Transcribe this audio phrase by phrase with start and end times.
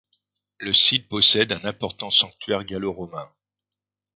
[0.57, 3.31] Le site possède un important sanctuaire gallo-romain.